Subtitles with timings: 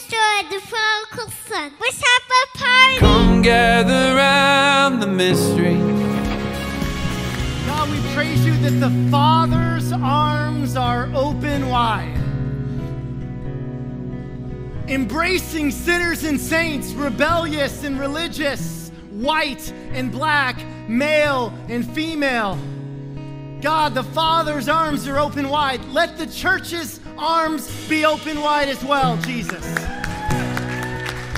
[0.00, 1.72] story of the prodigal son.
[1.78, 2.98] Let's have a party.
[2.98, 5.76] Come gather round the mystery.
[7.66, 12.16] God, we praise you that the Father's arms are open wide.
[14.88, 22.58] Embracing sinners and saints, rebellious and religious, white and black, male and female.
[23.60, 25.84] God, the Father's arms are open wide.
[25.86, 29.64] Let the church's arms be open wide as well, Jesus.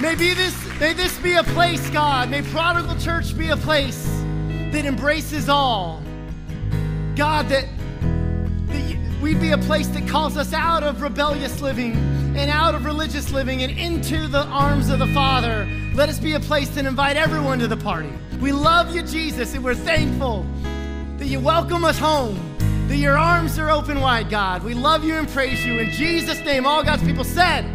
[0.00, 2.30] May be this, may this be a place, God.
[2.30, 4.04] May Prodigal Church be a place
[4.72, 6.02] that embraces all.
[7.14, 7.66] God, that,
[8.66, 11.94] that we'd be a place that calls us out of rebellious living
[12.36, 15.68] and out of religious living and into the arms of the Father.
[15.94, 18.12] Let us be a place that invite everyone to the party.
[18.40, 20.44] We love you, Jesus, and we're thankful
[21.18, 22.36] that you welcome us home,
[22.88, 24.64] that your arms are open wide, God.
[24.64, 25.78] We love you and praise you.
[25.78, 27.66] In Jesus' name, all God's people said,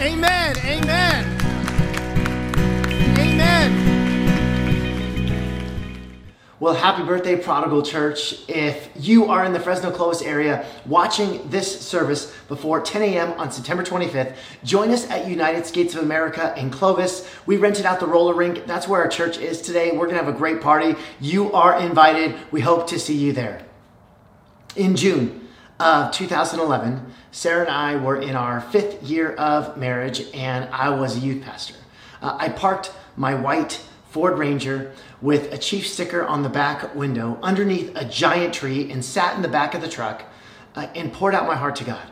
[0.00, 1.40] Amen, amen,
[3.18, 3.90] amen.
[6.58, 8.48] Well, happy birthday, Prodigal Church.
[8.48, 13.32] If you are in the Fresno Clovis area watching this service before 10 a.m.
[13.40, 17.28] on September 25th, join us at United Skates of America in Clovis.
[17.44, 18.66] We rented out the roller rink.
[18.66, 19.92] That's where our church is today.
[19.92, 20.96] We're going to have a great party.
[21.18, 22.36] You are invited.
[22.50, 23.64] We hope to see you there.
[24.76, 25.48] In June
[25.80, 31.16] of 2011, Sarah and I were in our fifth year of marriage, and I was
[31.16, 31.74] a youth pastor.
[32.22, 37.38] Uh, I parked my white Ford Ranger with a chief sticker on the back window
[37.42, 40.22] underneath a giant tree and sat in the back of the truck
[40.76, 42.06] uh, and poured out my heart to God.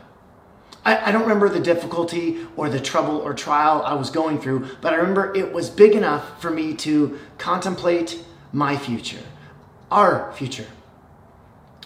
[0.85, 4.67] I, I don't remember the difficulty or the trouble or trial I was going through,
[4.81, 8.19] but I remember it was big enough for me to contemplate
[8.53, 9.23] my future,
[9.93, 10.67] our future.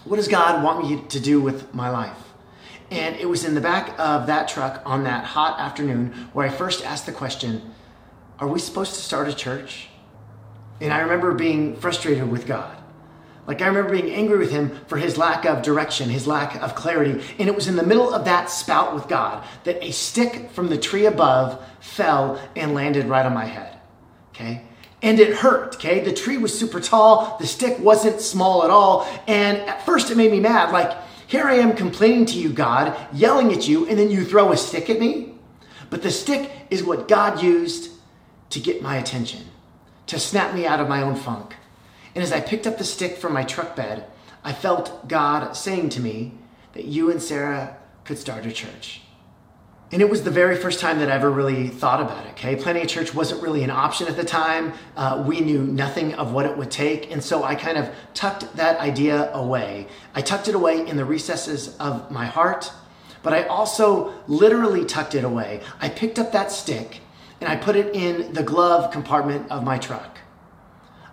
[0.05, 2.17] What does God want me to do with my life?
[2.91, 6.49] And it was in the back of that truck on that hot afternoon where I
[6.49, 7.73] first asked the question
[8.39, 9.87] Are we supposed to start a church?
[10.81, 12.77] And I remember being frustrated with God.
[13.47, 16.75] Like I remember being angry with him for his lack of direction, his lack of
[16.75, 17.23] clarity.
[17.39, 20.69] And it was in the middle of that spout with God that a stick from
[20.69, 23.77] the tree above fell and landed right on my head.
[24.29, 24.63] Okay?
[25.03, 25.99] And it hurt, okay?
[25.99, 29.07] The tree was super tall, the stick wasn't small at all.
[29.27, 30.71] And at first it made me mad.
[30.71, 30.97] Like,
[31.27, 34.57] here I am complaining to you, God, yelling at you, and then you throw a
[34.57, 35.33] stick at me?
[35.89, 37.91] But the stick is what God used
[38.49, 39.45] to get my attention
[40.07, 41.55] to snap me out of my own funk.
[42.15, 44.05] And as I picked up the stick from my truck bed,
[44.43, 46.33] I felt God saying to me
[46.73, 49.02] that you and Sarah could start a church.
[49.91, 52.55] And it was the very first time that I ever really thought about it, okay?
[52.55, 54.73] Planning a church wasn't really an option at the time.
[54.95, 57.11] Uh, we knew nothing of what it would take.
[57.11, 59.87] And so I kind of tucked that idea away.
[60.15, 62.71] I tucked it away in the recesses of my heart,
[63.21, 65.61] but I also literally tucked it away.
[65.79, 67.01] I picked up that stick
[67.39, 70.17] and I put it in the glove compartment of my truck.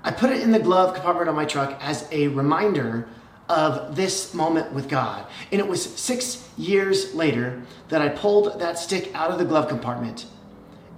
[0.02, 3.08] I put it in the glove compartment of my truck as a reminder
[3.50, 5.26] of this moment with God.
[5.50, 9.68] And it was six years later that I pulled that stick out of the glove
[9.68, 10.26] compartment.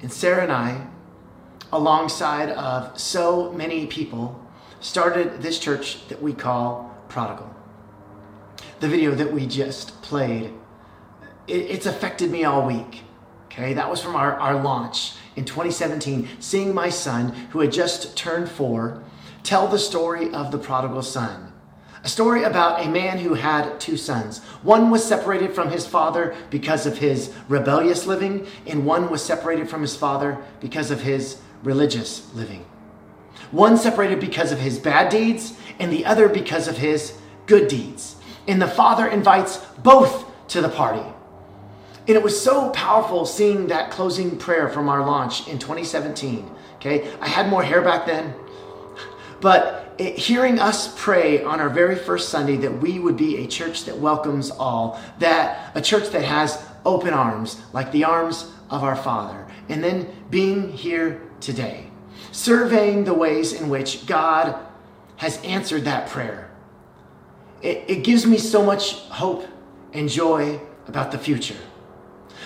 [0.03, 0.87] And Sarah and I,
[1.73, 4.39] alongside of so many people,
[4.81, 7.55] started this church that we call Prodigal.
[8.81, 10.53] The video that we just played,
[11.49, 13.03] it's affected me all week.
[13.47, 18.17] Okay, that was from our, our launch in 2017, seeing my son, who had just
[18.17, 19.03] turned four,
[19.43, 21.52] tell the story of the prodigal son.
[22.05, 24.41] A story about a man who had two sons.
[24.63, 29.71] One was separated from his father because of his rebellious living, and one was separated
[29.71, 32.67] from his father because of his religious living.
[33.53, 38.17] One separated because of his bad deeds, and the other because of his good deeds.
[38.49, 41.07] And the father invites both to the party.
[42.09, 46.51] And it was so powerful seeing that closing prayer from our launch in 2017.
[46.77, 48.35] Okay, I had more hair back then,
[49.43, 53.47] but it, hearing us pray on our very first Sunday that we would be a
[53.47, 58.85] church that welcomes all, that a church that has open arms, like the arms of
[58.85, 61.91] our Father, and then being here today,
[62.31, 64.59] surveying the ways in which God
[65.17, 66.49] has answered that prayer.
[67.61, 69.47] It, it gives me so much hope
[69.93, 71.57] and joy about the future.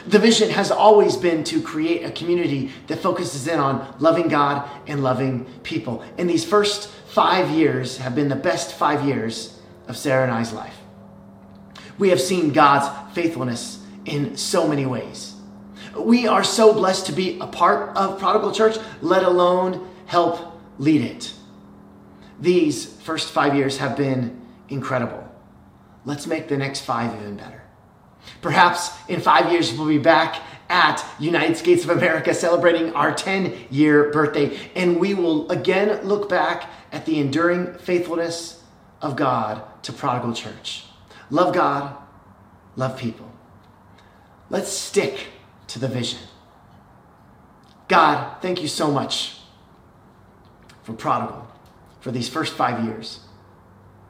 [0.07, 4.69] The vision has always been to create a community that focuses in on loving God
[4.87, 6.05] and loving people.
[6.17, 10.53] And these first five years have been the best five years of Sarah and I's
[10.53, 10.77] life.
[11.99, 15.35] We have seen God's faithfulness in so many ways.
[15.99, 21.01] We are so blessed to be a part of Prodigal Church, let alone help lead
[21.01, 21.33] it.
[22.39, 25.27] These first five years have been incredible.
[26.05, 27.66] Let's make the next five even better.
[28.43, 33.67] Perhaps in five years, we'll be back at United Skates of America celebrating our 10
[33.71, 34.59] year birthday.
[34.75, 38.63] And we will again look back at the enduring faithfulness
[39.01, 40.85] of God to Prodigal Church.
[41.31, 41.97] Love God,
[42.75, 43.31] love people.
[44.51, 45.27] Let's stick
[45.69, 46.21] to the vision.
[47.89, 49.37] God, thank you so much
[50.83, 51.47] for Prodigal,
[52.01, 53.21] for these first five years,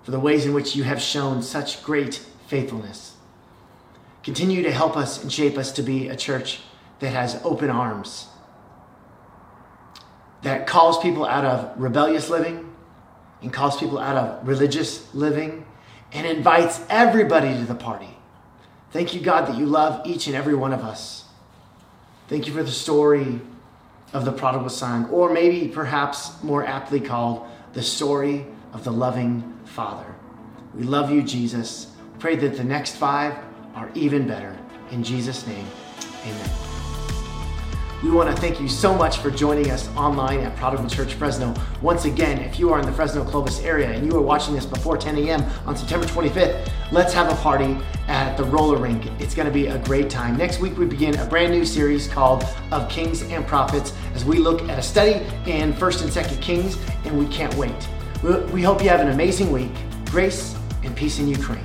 [0.02, 2.14] for the ways in which you have shown such great
[2.46, 3.15] faithfulness.
[4.26, 6.58] Continue to help us and shape us to be a church
[6.98, 8.26] that has open arms,
[10.42, 12.74] that calls people out of rebellious living
[13.40, 15.64] and calls people out of religious living
[16.12, 18.18] and invites everybody to the party.
[18.90, 21.26] Thank you, God, that you love each and every one of us.
[22.26, 23.40] Thank you for the story
[24.12, 29.56] of the prodigal son, or maybe perhaps more aptly called the story of the loving
[29.66, 30.16] Father.
[30.74, 31.92] We love you, Jesus.
[32.18, 33.38] Pray that the next five
[33.76, 34.56] are even better.
[34.90, 35.66] In Jesus' name,
[36.22, 36.50] amen.
[38.02, 41.54] We want to thank you so much for joining us online at Prodigal Church Fresno.
[41.80, 44.66] Once again, if you are in the Fresno Clovis area and you are watching this
[44.66, 45.44] before 10 a.m.
[45.66, 47.76] on September 25th, let's have a party
[48.08, 49.06] at the roller rink.
[49.18, 50.36] It's going to be a great time.
[50.36, 54.38] Next week, we begin a brand new series called Of Kings and Prophets as we
[54.38, 57.88] look at a study in 1st and 2nd Kings, and we can't wait.
[58.52, 59.72] We hope you have an amazing week.
[60.06, 61.64] Grace and peace in Ukraine.